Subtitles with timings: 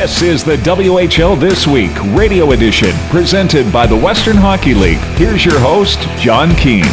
[0.00, 4.96] This is the WHL This Week radio edition presented by the Western Hockey League.
[5.18, 6.86] Here's your host, John Keane.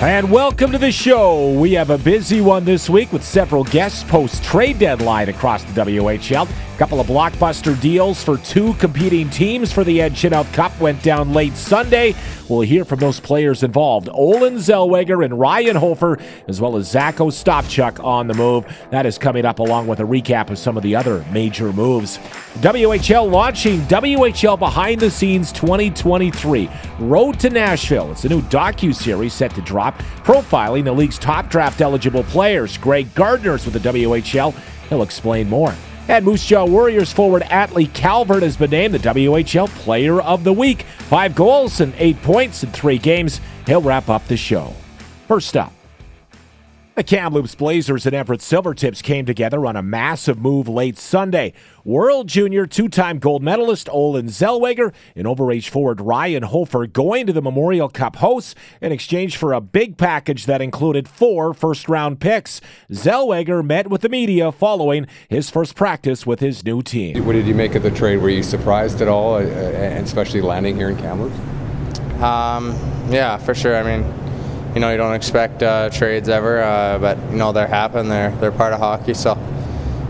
[0.00, 1.50] And welcome to the show.
[1.50, 5.72] We have a busy one this week with several guests post trade deadline across the
[5.72, 6.48] WHL.
[6.80, 11.34] Couple of blockbuster deals for two competing teams for the Ed Chynoweth Cup went down
[11.34, 12.14] late Sunday.
[12.48, 16.18] We'll hear from those players involved Olin Zellweger and Ryan Hofer,
[16.48, 18.64] as well as Zach Ostapchuk on the move.
[18.90, 22.16] That is coming up along with a recap of some of the other major moves.
[22.60, 28.10] WHL launching WHL Behind the Scenes 2023 Road to Nashville.
[28.10, 32.78] It's a new docu-series set to drop profiling the league's top draft eligible players.
[32.78, 34.54] Greg Gardner's with the WHL.
[34.88, 35.74] He'll explain more.
[36.10, 40.52] And Moose Jaw Warriors forward Atlee Calvert has been named the WHL Player of the
[40.52, 40.82] Week.
[40.82, 43.40] Five goals and eight points in three games.
[43.64, 44.74] He'll wrap up the show.
[45.28, 45.72] First up,
[46.94, 51.52] the Kamloops Blazers and Everett Silvertips came together on a massive move late Sunday.
[51.84, 57.32] World Junior two time gold medalist Olin Zellweger and overage forward Ryan Hofer going to
[57.32, 62.20] the Memorial Cup hosts in exchange for a big package that included four first round
[62.20, 62.60] picks.
[62.90, 67.24] Zellweger met with the media following his first practice with his new team.
[67.24, 68.18] What did you make of the trade?
[68.18, 71.38] Were you surprised at all, uh, and especially landing here in Kamloops?
[72.22, 72.76] Um,
[73.10, 73.76] yeah, for sure.
[73.76, 74.19] I mean,
[74.74, 78.08] you know, you don't expect uh, trades ever, uh, but you know they happen.
[78.08, 79.34] They're they're part of hockey, so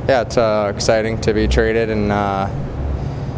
[0.06, 2.48] yeah, it's uh, exciting to be traded, and uh,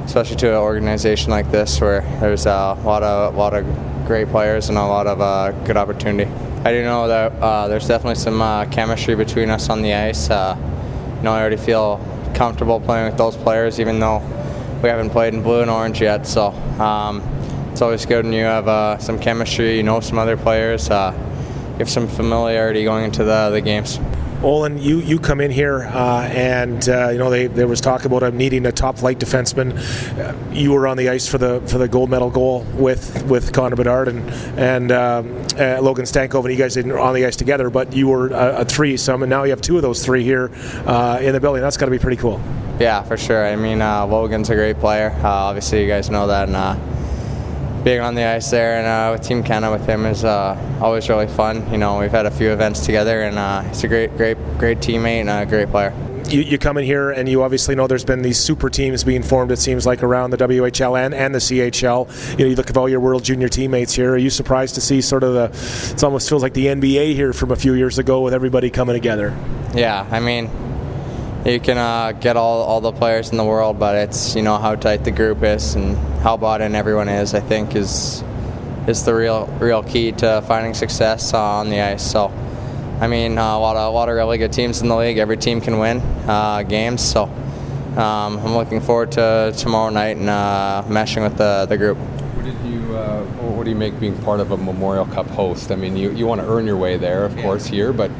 [0.04, 3.64] especially to an organization like this where there's a lot of a lot of
[4.06, 6.30] great players and a lot of uh, good opportunity.
[6.64, 10.28] I do know that uh, there's definitely some chemistry between us on the ice.
[10.28, 12.00] you know, I already feel
[12.34, 14.18] comfortable playing with those players, even though
[14.82, 16.26] we haven't played in blue and orange yet.
[16.26, 16.48] So.
[16.80, 17.22] Um,
[17.72, 21.12] it's always good when you have uh, some chemistry, you know some other players, uh,
[21.72, 23.98] you have some familiarity going into the, the games.
[24.42, 28.04] Olin, you, you come in here uh, and uh, you know they, there was talk
[28.04, 29.72] about him needing a top flight defenseman.
[30.18, 33.52] Uh, you were on the ice for the for the gold medal goal with with
[33.52, 36.46] Connor Bedard and and um, uh, Logan Stankoven.
[36.46, 39.30] And you guys didn't on the ice together, but you were a, a threesome, and
[39.30, 40.50] now you have two of those three here
[40.86, 41.62] uh, in the building.
[41.62, 42.42] That's got to be pretty cool.
[42.80, 43.46] Yeah, for sure.
[43.46, 45.16] I mean, uh, Logan's a great player.
[45.22, 46.56] obviously, you guys know that, and
[47.84, 51.08] being on the ice there and uh, with Team Canada with him is uh, always
[51.08, 51.70] really fun.
[51.72, 54.78] You know, we've had a few events together, and uh, he's a great, great, great
[54.78, 55.92] teammate and a great player.
[56.28, 59.22] You, you, come in here and you obviously know there's been these super teams being
[59.22, 59.50] formed.
[59.50, 62.38] It seems like around the WHL and, and the CHL.
[62.38, 64.12] You know, you look at all your World Junior teammates here.
[64.12, 65.92] Are you surprised to see sort of the?
[65.92, 68.94] It almost feels like the NBA here from a few years ago with everybody coming
[68.94, 69.36] together.
[69.74, 70.48] Yeah, I mean,
[71.44, 74.58] you can uh, get all, all the players in the world, but it's you know
[74.58, 77.34] how tight the group is and how bought in everyone is.
[77.34, 78.22] I think is
[78.86, 82.08] is the real real key to finding success uh, on the ice.
[82.08, 82.32] So,
[83.00, 85.18] I mean, uh, a lot of a lot of really good teams in the league.
[85.18, 85.98] Every team can win
[86.28, 87.02] uh, games.
[87.02, 91.98] So, um, I'm looking forward to tomorrow night and uh, meshing with the the group.
[91.98, 95.72] What did you uh, What do you make being part of a Memorial Cup host?
[95.72, 97.42] I mean, you, you want to earn your way there, of yeah.
[97.42, 98.12] course, here, but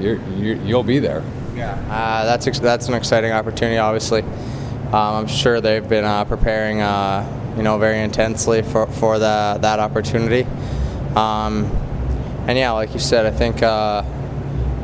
[0.00, 1.22] you're, you you'll be there.
[1.56, 3.78] Yeah, uh, that's ex- that's an exciting opportunity.
[3.78, 4.20] Obviously,
[4.92, 9.58] um, I'm sure they've been uh, preparing, uh, you know, very intensely for for the,
[9.62, 10.46] that opportunity.
[11.16, 11.64] Um,
[12.46, 14.04] and yeah, like you said, I think uh,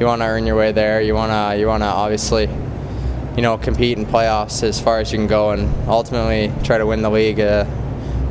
[0.00, 1.02] you want to earn your way there.
[1.02, 2.48] You want to you want to obviously,
[3.36, 6.86] you know, compete in playoffs as far as you can go, and ultimately try to
[6.86, 7.38] win the league.
[7.38, 7.66] Uh,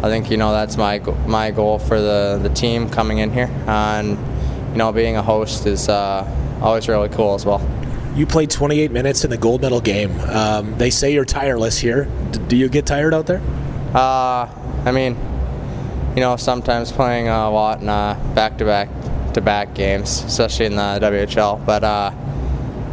[0.04, 0.98] I think you know that's my
[1.28, 4.18] my goal for the the team coming in here, and
[4.72, 6.26] you know, being a host is uh,
[6.62, 7.60] always really cool as well.
[8.16, 10.20] You played 28 minutes in the gold medal game.
[10.22, 12.10] Um, they say you're tireless here.
[12.32, 13.42] D- do you get tired out there?
[13.94, 14.50] Uh,
[14.86, 15.18] I mean,
[16.16, 17.86] you know, sometimes playing a lot in
[18.36, 18.90] back to back
[19.34, 21.66] to back games, especially in the WHL.
[21.66, 22.12] But uh,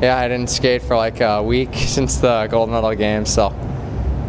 [0.01, 3.53] yeah, I didn't skate for like a week since the gold medal game, so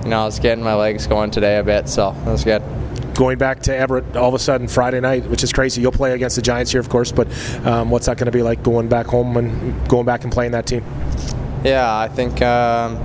[0.04, 2.64] you know, I was getting my legs going today a bit, so it was good
[3.14, 5.82] going back to Everett all of a sudden Friday night, which is crazy.
[5.82, 7.28] You'll play against the Giants here, of course, but
[7.66, 10.52] um, what's that going to be like going back home and going back and playing
[10.52, 10.84] that team?
[11.64, 12.98] Yeah, I think um,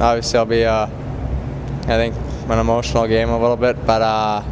[0.00, 2.14] obviously I'll be, uh, I think,
[2.48, 4.42] an emotional game a little bit, but uh,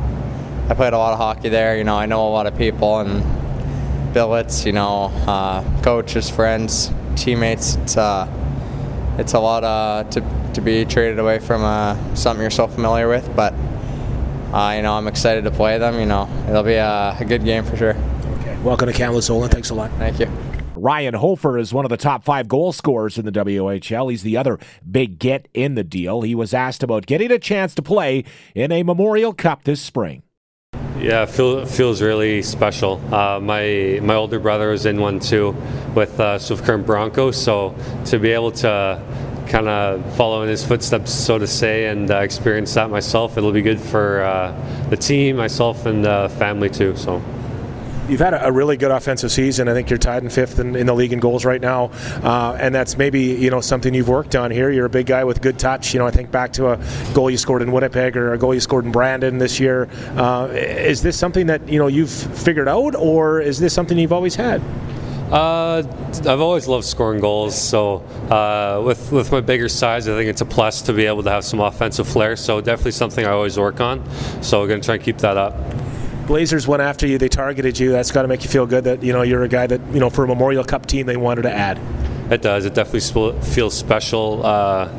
[0.68, 1.76] I played a lot of hockey there.
[1.76, 3.22] You know, I know a lot of people and
[4.14, 7.76] billets, you know, uh, coaches, friends, teammates.
[7.76, 8.28] It's uh,
[9.18, 10.22] it's a lot uh, to
[10.54, 13.54] to be traded away from uh, something you're so familiar with, but
[14.52, 15.98] uh, you know, I'm excited to play them.
[15.98, 17.96] You know, it'll be a, a good game for sure.
[18.40, 18.58] Okay.
[18.62, 19.50] Welcome to Kamloops, Olin.
[19.50, 19.90] Thanks a lot.
[19.92, 20.30] Thank you.
[20.74, 24.10] Ryan Hofer is one of the top five goal scorers in the WHL.
[24.10, 24.58] He's the other
[24.90, 26.22] big get in the deal.
[26.22, 30.22] He was asked about getting a chance to play in a Memorial Cup this spring.
[30.98, 33.00] Yeah, feel, feels really special.
[33.14, 35.56] Uh, my my older brother was in one too
[35.94, 37.74] with uh, Swift Current Broncos, so
[38.06, 39.02] to be able to
[39.48, 43.36] kind of follow in his footsteps, so to say, and uh, experience that myself.
[43.36, 46.96] It'll be good for uh, the team, myself, and the family too.
[46.96, 47.22] So.
[48.08, 49.68] You've had a, really good offensive season.
[49.68, 51.92] I think you're tied in fifth in, in the league in goals right now,
[52.22, 54.70] uh, and that's maybe you know something you've worked on here.
[54.70, 55.94] You're a big guy with good touch.
[55.94, 56.80] You know, I think back to a
[57.14, 59.88] goal you scored in Winnipeg or a goal you scored in Brandon this year.
[60.16, 64.12] Uh, is this something that you know you've figured out, or is this something you've
[64.12, 64.60] always had?
[65.32, 65.82] Uh,
[66.26, 67.58] I've always loved scoring goals.
[67.58, 67.96] So
[68.30, 71.30] uh, with with my bigger size, I think it's a plus to be able to
[71.30, 72.36] have some offensive flair.
[72.36, 74.04] So definitely something I always work on.
[74.42, 75.54] So we're going to try and keep that up.
[76.26, 77.16] Blazers went after you.
[77.16, 77.92] They targeted you.
[77.92, 80.00] That's got to make you feel good that you know you're a guy that you
[80.00, 81.80] know for a Memorial Cup team they wanted to add.
[82.30, 82.66] It does.
[82.66, 84.44] It definitely feels special.
[84.44, 84.90] Uh,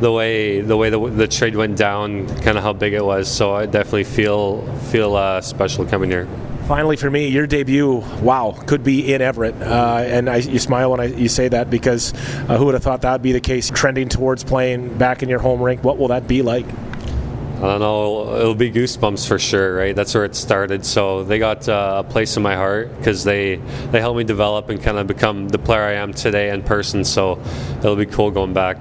[0.00, 3.26] the way the way the, the trade went down, kind of how big it was.
[3.26, 6.28] So I definitely feel feel uh, special coming here.
[6.68, 9.54] Finally, for me, your debut, wow, could be in Everett.
[9.54, 12.82] Uh, and I, you smile when I, you say that because uh, who would have
[12.82, 13.70] thought that would be the case?
[13.70, 15.82] Trending towards playing back in your home rink.
[15.82, 16.66] What will that be like?
[16.66, 18.36] I don't know.
[18.36, 19.96] It'll be goosebumps for sure, right?
[19.96, 20.84] That's where it started.
[20.84, 23.56] So they got uh, a place in my heart because they
[23.90, 27.02] they helped me develop and kind of become the player I am today in person.
[27.02, 27.42] So
[27.78, 28.76] it'll be cool going back.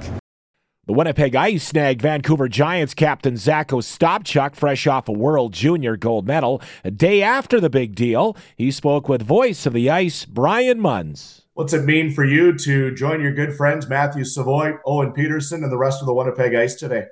[0.88, 6.26] The Winnipeg Ice snagged Vancouver Giants captain Zack Ostapchuk fresh off a World Junior gold
[6.26, 6.62] medal.
[6.86, 11.42] A day after the big deal, he spoke with voice of the Ice, Brian Munz.
[11.56, 15.70] What's it mean for you to join your good friends Matthew Savoy, Owen Pederson, and
[15.70, 17.08] the rest of the Winnipeg Ice today?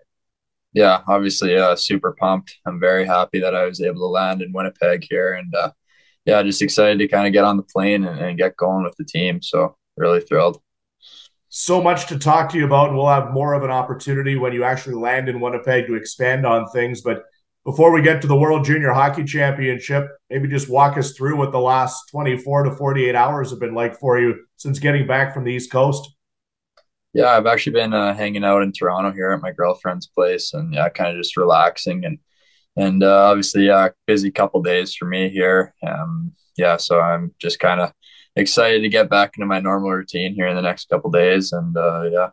[0.75, 2.57] yeah, obviously, uh, super pumped.
[2.66, 5.72] I'm very happy that I was able to land in Winnipeg here, and uh,
[6.25, 8.95] yeah, just excited to kind of get on the plane and, and, get going with
[8.98, 9.42] the team.
[9.42, 10.62] So really thrilled.
[11.57, 14.52] So much to talk to you about, and we'll have more of an opportunity when
[14.52, 17.00] you actually land in Winnipeg to expand on things.
[17.00, 17.24] But
[17.63, 21.54] before we get to the World Junior Hockey Championship, maybe just walk us through what
[21.54, 25.46] the last 24 to 48 hours have been like for you since getting back from
[25.46, 26.13] the East Coast.
[27.13, 30.74] Yeah, I've actually been uh, hanging out in Toronto here at my girlfriend's place, and
[30.74, 32.19] yeah, kind of just relaxing and
[32.75, 35.74] and uh, obviously, yeah, busy couple days for me here.
[35.88, 37.94] Um, yeah, so I'm just kind of
[38.36, 41.76] excited to get back into my normal routine here in the next couple days, and
[41.76, 42.30] uh, yeah.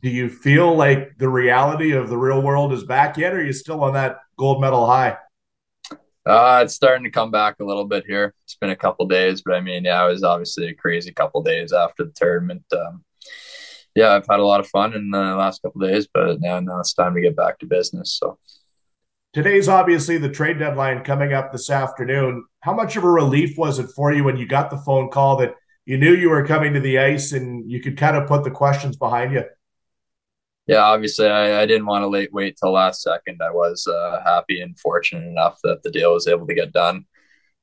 [0.00, 3.44] Do you feel like the reality of the real world is back yet, or are
[3.44, 5.18] you still on that gold medal high?
[6.24, 8.32] Uh, it's starting to come back a little bit here.
[8.44, 11.42] It's been a couple days, but I mean, yeah, it was obviously a crazy couple
[11.42, 12.64] days after the tournament.
[12.72, 13.04] Um,
[13.94, 16.80] yeah, I've had a lot of fun in the last couple days, but now, now
[16.80, 18.16] it's time to get back to business.
[18.18, 18.38] So
[19.32, 22.44] today's obviously the trade deadline coming up this afternoon.
[22.60, 25.36] How much of a relief was it for you when you got the phone call
[25.38, 28.44] that you knew you were coming to the ice and you could kind of put
[28.44, 29.44] the questions behind you?
[30.66, 33.40] Yeah, obviously, I, I didn't want to late wait till last second.
[33.42, 37.04] I was uh, happy and fortunate enough that the deal was able to get done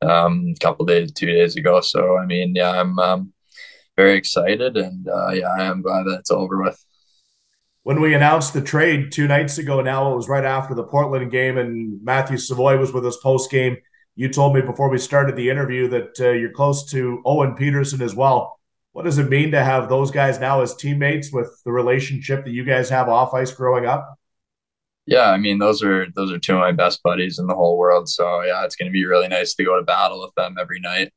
[0.01, 1.80] um, a couple days, two days ago.
[1.80, 3.33] So, I mean, yeah, I'm um,
[3.95, 6.83] very excited, and uh, yeah, I am glad that it's over with.
[7.83, 11.31] When we announced the trade two nights ago, now it was right after the Portland
[11.31, 13.77] game, and Matthew Savoy was with us post game.
[14.15, 18.01] You told me before we started the interview that uh, you're close to Owen Pederson
[18.01, 18.59] as well.
[18.91, 22.51] What does it mean to have those guys now as teammates with the relationship that
[22.51, 24.19] you guys have off ice growing up?
[25.05, 27.77] Yeah, I mean those are those are two of my best buddies in the whole
[27.77, 28.09] world.
[28.09, 30.79] So yeah, it's going to be really nice to go to battle with them every
[30.79, 31.12] night.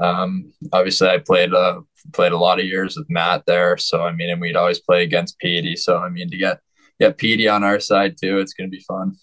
[0.00, 1.80] Um, obviously, I played uh,
[2.12, 5.02] played a lot of years with Matt there, so I mean, and we'd always play
[5.02, 5.76] against Petey.
[5.76, 6.60] So I mean, to get
[7.00, 9.16] get Petey on our side too, it's going to be fun.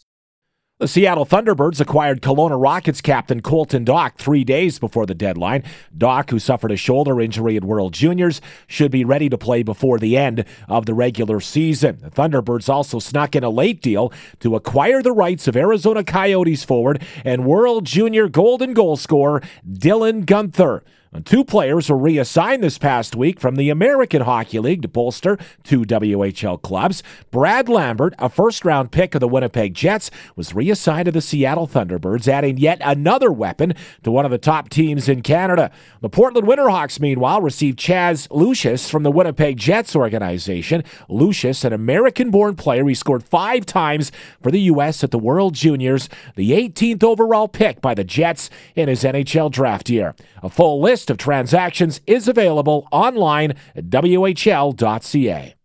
[0.82, 5.64] The Seattle Thunderbirds acquired Kelowna Rockets captain Colton Dach three days before the deadline.
[5.96, 10.00] Dach, who suffered a shoulder injury at World Juniors, should be ready to play before
[10.00, 12.00] the end of the regular season.
[12.02, 16.64] The Thunderbirds also snuck in a late deal to acquire the rights of Arizona Coyotes
[16.64, 20.82] forward and World Junior Golden Goal scorer Dylan Guenther.
[21.26, 25.82] Two players were reassigned this past week from the American Hockey League to bolster two
[25.82, 27.04] WHL clubs.
[27.32, 31.68] Brad Lambert, a first round pick of the Winnipeg Jets, was reassigned to the Seattle
[31.68, 35.70] Thunderbirds, adding yet another weapon to one of the top teams in Canada.
[36.00, 40.82] The Portland Winterhawks, meanwhile, received Chaz Lucius from the Winnipeg Jets organization.
[41.10, 45.04] Lucius, an American born player, he scored five times for the U.S.
[45.04, 49.90] at the World Juniors, the 18th overall pick by the Jets in his NHL draft
[49.90, 50.16] year.
[50.42, 55.56] A full list list of transactions is available online at WHL.ca.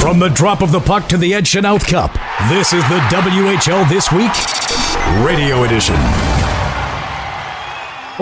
[0.00, 2.12] From the drop of the puck to the Ed Chynoweth Cup,
[2.50, 4.32] this is the WHL This Week
[5.24, 6.33] Radio Edition.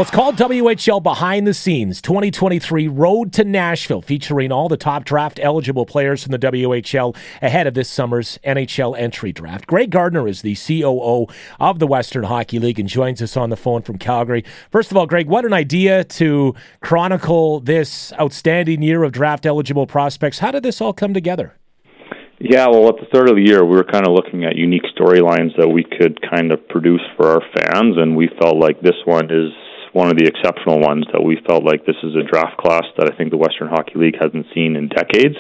[0.03, 5.39] It's called WHL Behind the Scenes 2023 Road to Nashville, featuring all the top draft
[5.41, 9.69] eligible players from the WHL ahead of this summer's NHL entry draft.
[9.69, 11.29] Greg Gardner is the COO
[11.61, 14.45] of the Western Hockey League and joins us on the phone from Calgary.
[14.73, 19.87] First of all, Greg, what an idea to chronicle this outstanding year of draft eligible
[19.87, 20.41] prospects.
[20.41, 21.55] How did this all come together?
[22.41, 24.83] Yeah, well, at the start of the year, we were kind of looking at unique
[24.99, 28.99] storylines that we could kind of produce for our fans, and we felt like this
[29.05, 29.53] one is
[29.93, 33.13] one of the exceptional ones that we felt like this is a draft class that
[33.13, 35.37] I think the Western Hockey League hasn't seen in decades.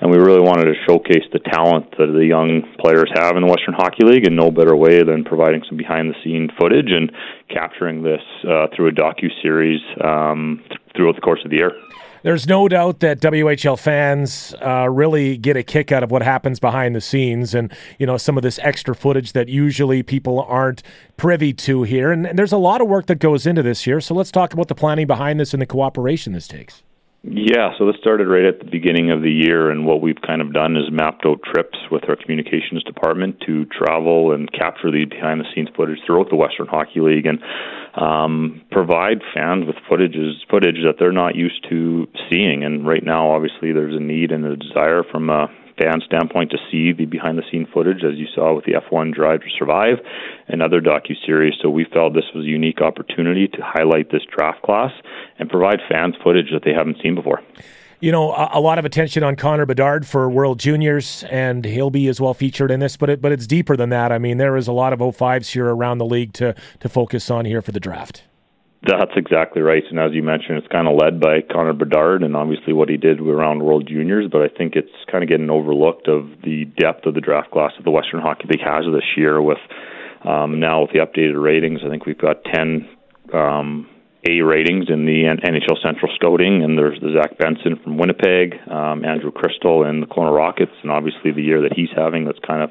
[0.00, 3.48] And we really wanted to showcase the talent that the young players have in the
[3.48, 7.10] Western Hockey League, and no better way than providing some behind-the-scene footage and
[7.50, 11.72] capturing this uh, through a docu series um, th- throughout the course of the year.
[12.22, 16.58] There's no doubt that WHL fans uh, really get a kick out of what happens
[16.58, 20.82] behind the scenes, and you know some of this extra footage that usually people aren't
[21.16, 22.10] privy to here.
[22.10, 24.00] And, and there's a lot of work that goes into this here.
[24.00, 26.82] So let's talk about the planning behind this and the cooperation this takes.
[27.24, 30.40] Yeah, so this started right at the beginning of the year, and what we've kind
[30.40, 35.04] of done is mapped out trips with our communications department to travel and capture the
[35.04, 37.40] behind the scenes footage throughout the Western Hockey League and
[37.96, 42.62] um, provide fans with footages footage that they're not used to seeing.
[42.62, 46.58] And right now, obviously, there's a need and a desire from a fan standpoint to
[46.70, 49.98] see the behind the scene footage, as you saw with the F1 Drive to Survive
[50.48, 51.54] and other docu series.
[51.62, 54.92] So we felt this was a unique opportunity to highlight this draft class
[55.38, 57.40] and provide fans footage that they haven't seen before
[58.00, 62.06] you know, a, lot of attention on Connor Bedard for World Juniors, and he'll be
[62.06, 62.96] as well featured in this.
[62.96, 64.12] But it, but it's deeper than that.
[64.12, 67.30] I mean, there is a lot of 05s here around the league to to focus
[67.30, 68.22] on here for the draft.
[68.86, 69.82] That's exactly right.
[69.90, 72.96] And as you mentioned, it's kind of led by Connor Bedard and obviously what he
[72.96, 74.26] did around World Juniors.
[74.30, 77.72] But I think it's kind of getting overlooked of the depth of the draft class
[77.76, 79.42] that the Western Hockey League has this year.
[79.42, 79.58] With
[80.24, 82.88] um, now with the updated ratings, I think we've got ten
[83.34, 83.88] um,
[84.28, 89.04] a ratings in the NHL Central Scouting, and there's the Zach Benson from Winnipeg, um,
[89.04, 92.62] Andrew Cristall in the Kelowna Rockets, and obviously the year that he's having that's kind
[92.62, 92.70] of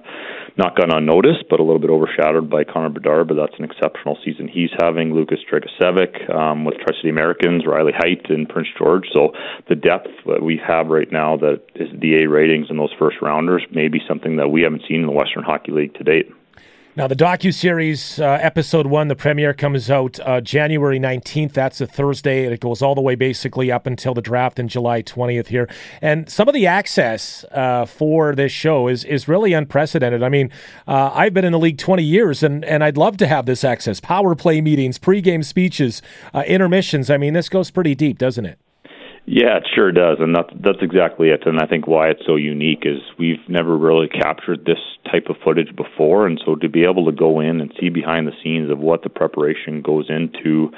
[0.58, 4.18] not gone unnoticed, but a little bit overshadowed by Connor Bedard, but that's an exceptional
[4.24, 5.14] season he's having.
[5.14, 9.06] Lucas Dragicevic um, with Tri City Americans, Riley Heidt in Prince George.
[9.14, 9.34] So
[9.70, 13.18] the depth that we have right now that is the A ratings in those first
[13.22, 16.32] rounders may be something that we haven't seen in the Western Hockey League to date.
[16.98, 21.54] Now, the docu series uh, episode one, the premiere comes out uh, January nineteenth.
[21.54, 24.68] That's a Thursday, and it goes all the way basically up until the draft in
[24.68, 25.70] July twentieth here.
[26.02, 30.24] And some of the access uh, for this show is is really unprecedented.
[30.24, 30.50] I mean,
[30.88, 33.64] uh, I've been in the league twenty years, and and I'd love to have this
[33.64, 36.02] access: power play meetings, pregame speeches,
[36.34, 37.12] uh, intermissions.
[37.12, 38.58] I mean, this goes pretty deep, doesn't it?
[39.30, 41.46] Yeah, it sure does, and that's that's exactly it.
[41.46, 44.80] And I think why it's so unique is we've never really captured this
[45.12, 48.26] type of footage before, and so to be able to go in and see behind
[48.26, 50.72] the scenes of what the preparation goes into,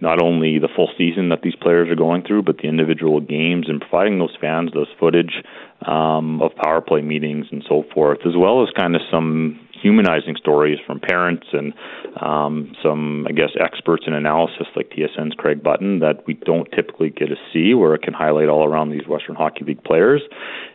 [0.00, 3.66] not only the full season that these players are going through, but the individual games,
[3.68, 5.42] and providing those fans those footage
[5.84, 10.36] um, of power play meetings and so forth, as well as kind of some humanizing
[10.36, 11.72] stories from parents and
[12.20, 17.10] um, some, I guess, experts in analysis like TSN's Craig Button that we don't typically
[17.10, 20.22] get to see, where it can highlight all around these Western Hockey League players.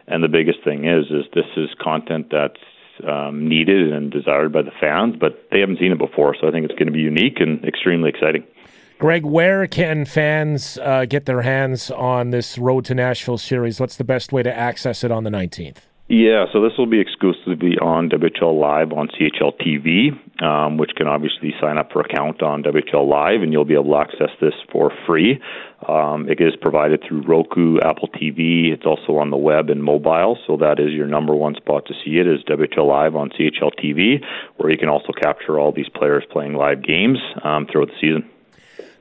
[0.08, 2.60] And the biggest thing is, is this is content that's
[3.08, 6.36] um, needed and desired by the fans, but they haven't seen it before.
[6.40, 8.44] So I think it's going to be unique and extremely exciting.
[9.00, 13.80] Greg, where can fans uh, get their hands on this Road to Nashville series?
[13.80, 15.88] What's the best way to access it on the 19th?
[16.14, 20.12] Yeah, so this will be exclusively on WHL Live on CHL TV,
[20.44, 23.92] um, which can obviously sign up for account on WHL Live, and you'll be able
[23.92, 25.40] to access this for free.
[25.88, 28.74] Um, it is provided through Roku, Apple TV.
[28.74, 31.94] It's also on the web and mobile, so that is your number one spot to
[32.04, 34.22] see it is WHL Live on CHL TV,
[34.58, 38.31] where you can also capture all these players playing live games um, throughout the season.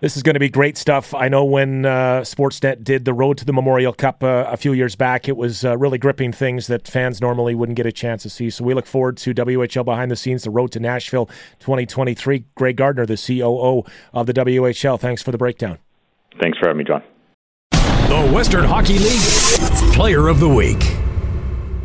[0.01, 1.13] This is going to be great stuff.
[1.13, 4.73] I know when uh, Sportsnet did the Road to the Memorial Cup uh, a few
[4.73, 8.23] years back, it was uh, really gripping things that fans normally wouldn't get a chance
[8.23, 8.49] to see.
[8.49, 11.27] So we look forward to WHL behind the scenes, the Road to Nashville
[11.59, 12.47] 2023.
[12.55, 14.99] Greg Gardner, the COO of the WHL.
[14.99, 15.79] Thanks for the breakdown.
[16.41, 17.03] Thanks for having me, John.
[17.73, 20.90] The Western Hockey League Player of the Week.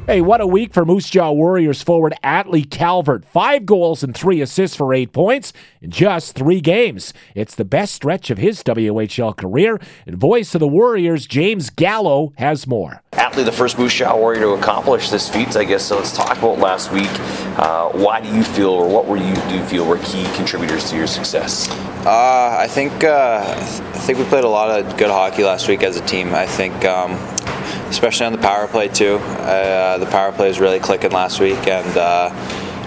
[0.08, 3.26] Hey, what a week for Moose Jaw Warriors forward Atlee Calvert.
[3.26, 7.12] Five goals and three assists for eight points in just three games.
[7.34, 9.82] It's the best stretch of his WHL career.
[10.06, 13.02] And voice of the Warriors, James Gallo, has more.
[13.14, 15.84] Atlee, the first Moose Jaw Warrior to accomplish this feat, I guess.
[15.86, 17.10] So let's talk about last week.
[17.58, 20.88] Uh, why do you feel, or what were you do you feel were key contributors
[20.92, 21.68] to your success?
[22.06, 25.82] Uh, I think uh, I think we played a lot of good hockey last week
[25.82, 26.36] as a team.
[26.36, 26.86] I think.
[26.86, 27.35] Um,
[27.90, 29.16] especially on the power play too.
[29.18, 32.30] Uh, the power play was really clicking last week, and uh,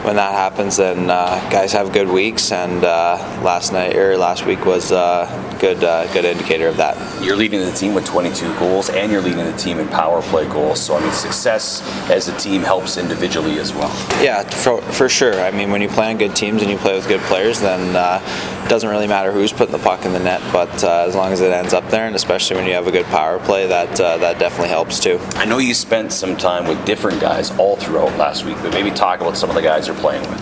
[0.05, 2.53] when that happens, then uh, guys have good weeks.
[2.53, 6.97] And uh, last night or last week was a good uh, good indicator of that.
[7.23, 10.49] You're leading the team with 22 goals, and you're leading the team in power play
[10.49, 10.81] goals.
[10.81, 13.91] So I mean, success as a team helps individually as well.
[14.23, 15.41] Yeah, for, for sure.
[15.41, 17.97] I mean, when you play on good teams and you play with good players, then
[17.97, 18.21] uh,
[18.65, 20.43] it doesn't really matter who's putting the puck in the net.
[20.53, 22.93] But uh, as long as it ends up there, and especially when you have a
[22.93, 25.19] good power play, that uh, that definitely helps too.
[25.35, 28.91] I know you spent some time with different guys all throughout last week, but maybe
[28.91, 30.41] talk about some of the guys you're playing with.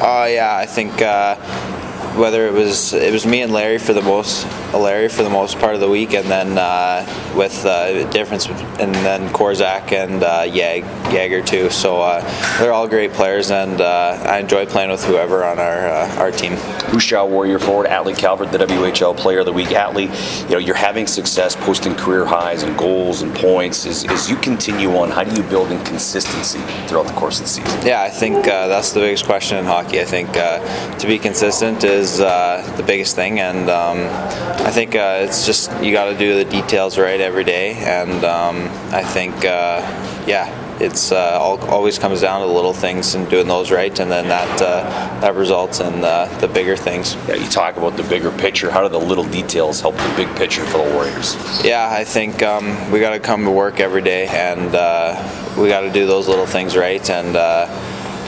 [0.00, 1.34] Oh yeah, I think uh,
[2.16, 5.58] whether it was it was me and Larry for the most Larry for the most
[5.58, 7.04] part of the week, and then uh,
[7.36, 11.70] with uh, difference, and then Korczak and uh, Yag Jagger too.
[11.70, 12.20] So uh,
[12.58, 16.30] they're all great players, and uh, I enjoy playing with whoever on our uh, our
[16.30, 16.56] team.
[16.98, 19.68] Jaw Warrior forward Atlee Calvert, the WHL Player of the Week.
[19.68, 23.86] Atlee, you know you're having success, posting career highs and goals and points.
[23.86, 27.44] As, as you continue on, how do you build in consistency throughout the course of
[27.44, 27.86] the season?
[27.86, 30.00] Yeah, I think uh, that's the biggest question in hockey.
[30.00, 30.58] I think uh,
[30.98, 33.98] to be consistent is uh, the biggest thing, and um,
[34.66, 38.24] I think uh, it's just you got to do the details right every day, and
[38.24, 39.80] um, I think uh,
[40.26, 40.60] yeah.
[40.80, 44.10] It's uh, all, always comes down to the little things and doing those right, and
[44.10, 44.82] then that uh,
[45.20, 47.14] that results in the, the bigger things.
[47.28, 48.72] Yeah, you talk about the bigger picture.
[48.72, 51.36] How do the little details help the big picture for the Warriors?
[51.64, 55.14] Yeah, I think um, we got to come to work every day, and uh,
[55.56, 57.08] we got to do those little things right.
[57.08, 57.68] And uh,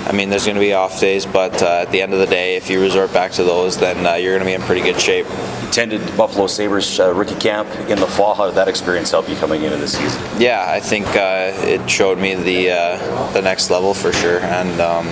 [0.08, 2.26] I mean, there's going to be off days, but uh, at the end of the
[2.26, 4.82] day, if you resort back to those, then uh, you're going to be in pretty
[4.82, 5.26] good shape.
[5.26, 8.34] You attended Buffalo Sabres uh, rookie camp in the fall.
[8.36, 10.22] How did that experience help you coming into the season?
[10.40, 14.80] Yeah, I think uh, it showed me the uh, the next level for sure, and
[14.80, 15.08] um,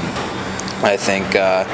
[0.85, 1.65] I think uh,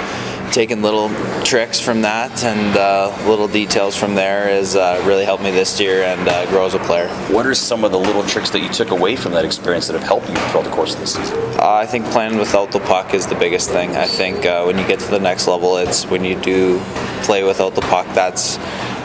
[0.50, 1.08] taking little
[1.44, 5.78] tricks from that and uh, little details from there has uh, really helped me this
[5.80, 7.08] year and uh, grow as a player.
[7.28, 9.94] What are some of the little tricks that you took away from that experience that
[9.94, 11.38] have helped you throughout the course of the season?
[11.58, 13.96] Uh, I think playing without the puck is the biggest thing.
[13.96, 16.80] I think uh, when you get to the next level, it's when you do
[17.22, 18.58] play without the puck that's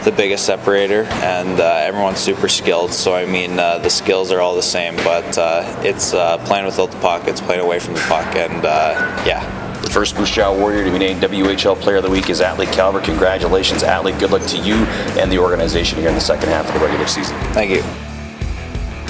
[0.03, 2.93] the biggest separator, and uh, everyone's super skilled.
[2.93, 6.65] So I mean, uh, the skills are all the same, but uh, it's uh, playing
[6.65, 9.64] without the puck, it's playing away from the puck, and uh, yeah.
[9.95, 12.69] The first Moose Jaw Warrior to be named WHL Player of the Week is Atlee
[12.73, 13.05] Calvert.
[13.05, 14.19] Congratulations, Atlee.
[14.19, 14.75] Good luck to you
[15.15, 17.37] and the organization here in the second half of the regular season.
[17.53, 17.81] Thank you.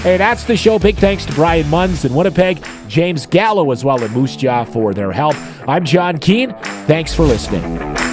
[0.03, 0.77] Hey, that's the show.
[0.77, 4.93] Big thanks to Brian Munz in Winnipeg, James Gallo as well at Moose Jaw for
[4.93, 5.36] their help.
[5.67, 6.53] I'm John Keane.
[6.86, 8.04] Thanks for listening.